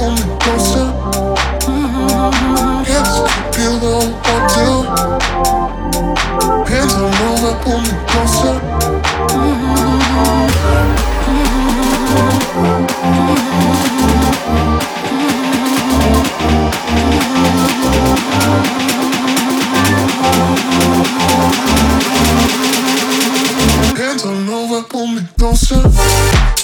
pulling 0.00 0.38
closer. 0.38 0.86
Mm-hmm. 1.68 2.84
Hands 6.70 6.94
over, 7.28 7.52
closer. 8.08 8.54
Hands 23.96 24.24
on 24.24 24.48
over, 24.48 24.82
pull 24.88 25.06
me 25.08 25.20
closer. 25.36 26.59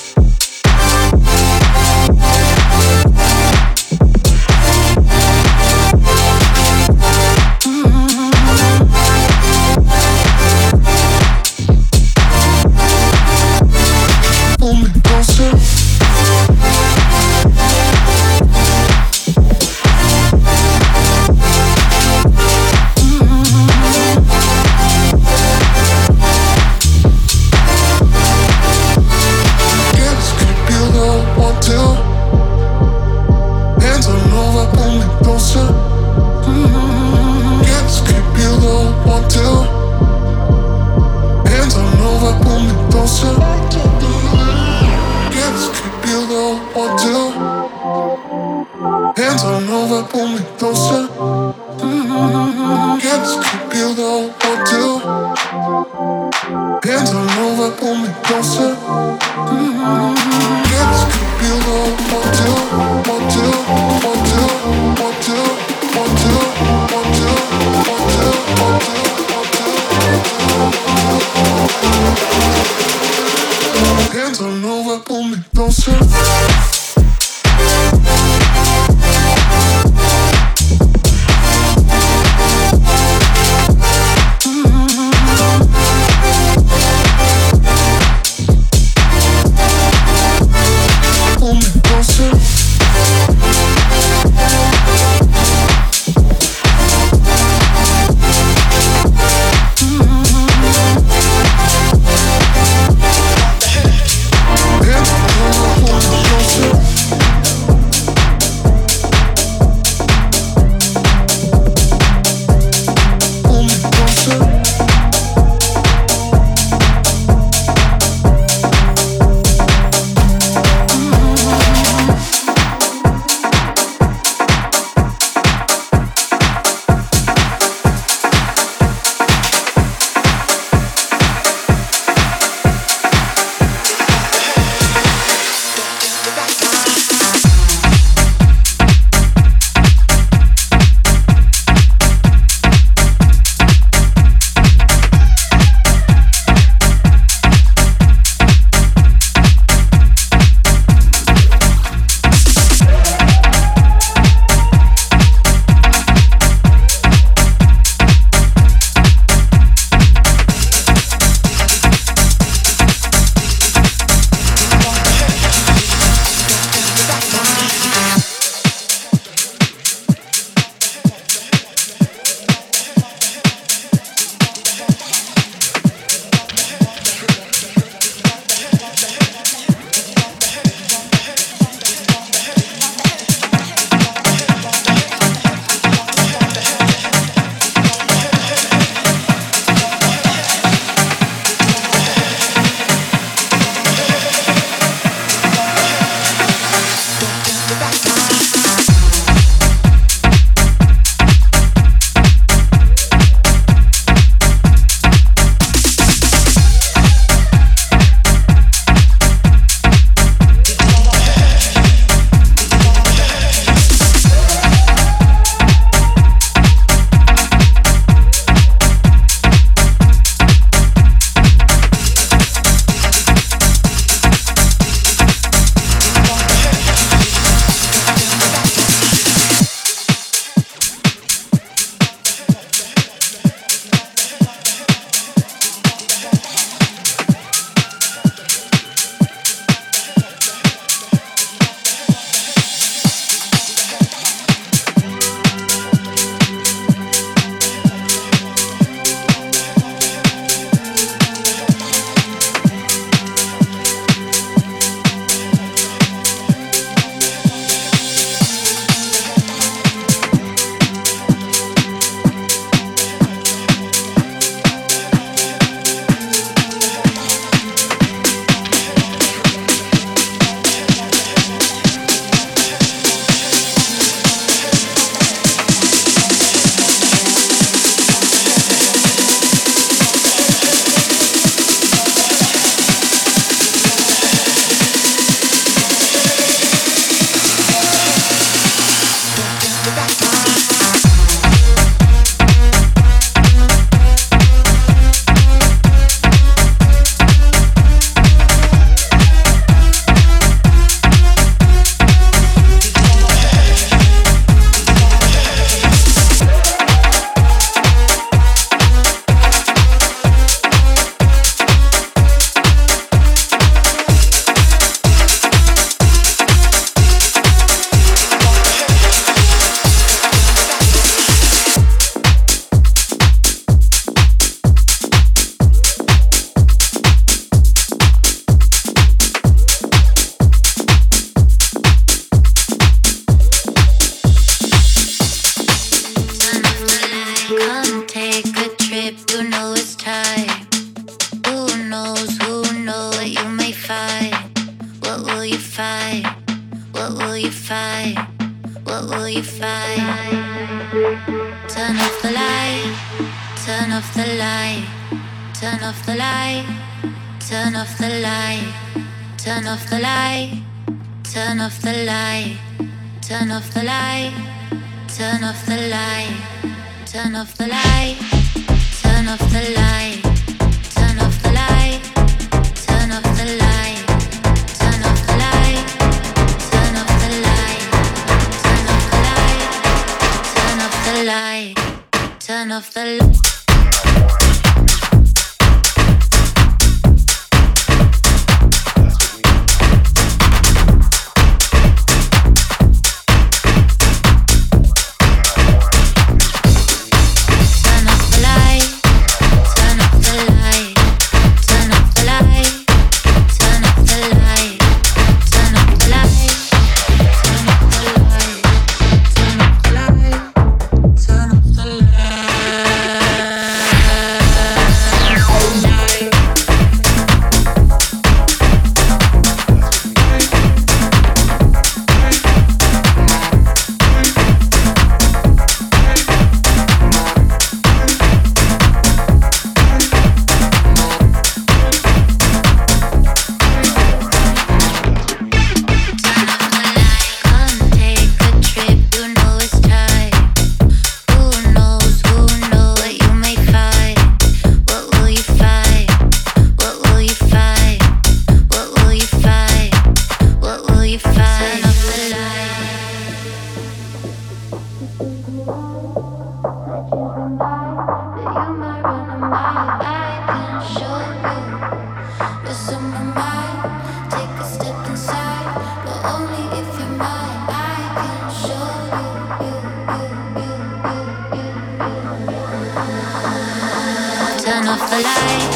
alive 475.18 475.75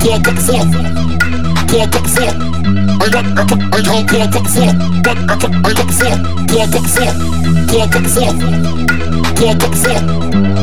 block 0.00 0.28
up 0.28 0.38
four. 0.38 0.64
Block 1.68 1.94
up 1.94 2.06
four. 2.06 2.30
I 2.98 3.08
got 3.10 3.26
up, 3.38 3.50
I 3.52 3.80
got 3.82 4.06
block 4.08 4.34
up 4.36 4.46
four. 4.46 4.70
Got 5.02 5.18
up, 5.28 5.44
I 5.44 5.72
got 5.74 5.90
four. 5.90 6.14
Block 6.48 6.74
up 6.74 6.86
four. 6.88 7.12
Block 7.68 7.94
up 7.94 8.06
four. 8.08 8.32
Block 9.38 9.62
up 9.62 9.74
four. 9.74 9.98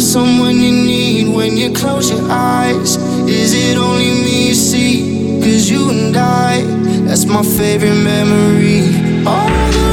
still 0.00 0.24
someone 0.24 0.56
you 0.56 0.72
need 0.72 1.28
when 1.28 1.56
you 1.56 1.72
close 1.72 2.10
your 2.10 2.28
eyes. 2.28 2.96
Is 3.28 3.54
it 3.54 3.76
only 3.76 4.10
me 4.24 4.48
you 4.48 4.54
see? 4.54 5.40
Cause 5.40 5.70
you 5.70 5.88
and 5.90 6.16
I, 6.16 6.62
that's 7.06 7.26
my 7.26 7.42
favorite 7.42 8.02
memory. 8.02 8.82
All 9.24 9.83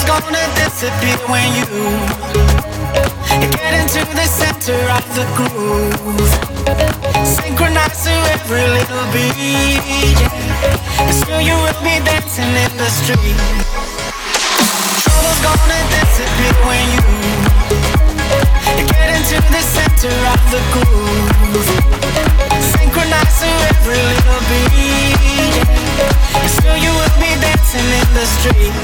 is 0.00 0.06
gonna 0.06 0.44
disappear 0.54 1.16
when 1.28 1.48
you 1.58 1.66
get 3.56 3.72
into 3.80 4.00
the 4.14 4.26
center 4.26 4.80
of 4.96 5.04
the 5.16 5.24
groove. 5.36 6.30
Synchronize 7.26 8.04
to 8.04 8.12
every 8.34 8.66
little 8.76 9.06
beat. 9.12 10.18
And 11.00 11.14
soon 11.14 11.44
you 11.44 11.56
will 11.64 11.80
be 11.82 11.96
dancing 12.04 12.52
in 12.64 12.72
the 12.76 12.90
street. 12.98 13.40
Trouble's 15.02 15.40
gonna 15.46 15.80
disappear 15.94 16.54
when 16.66 16.84
you. 16.94 17.69
Get 18.92 19.08
into 19.16 19.38
the 19.50 19.62
center 19.62 20.14
of 20.34 20.40
the 20.50 20.60
groove. 20.72 21.30
Every 23.42 23.96
little 23.96 24.40
beat. 24.50 25.54
And 26.36 26.50
soon 26.50 26.76
you 26.82 26.92
will 26.92 27.14
be 27.18 27.30
dancing 27.40 27.88
in 27.98 28.08
the 28.12 28.26
street. 28.26 28.74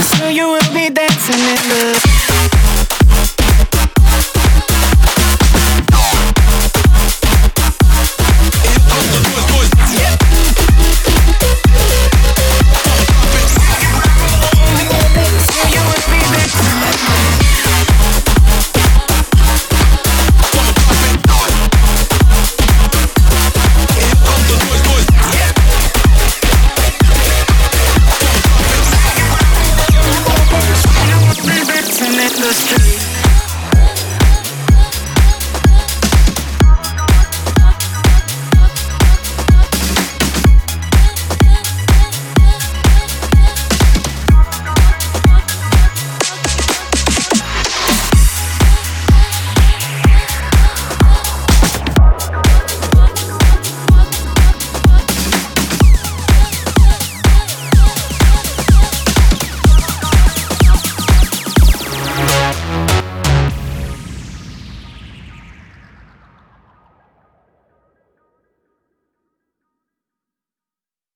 Soon 0.00 0.30
you 0.34 0.46
will 0.48 0.72
be 0.72 0.88
dancing 0.90 1.40
in 1.40 1.56
the 1.68 2.25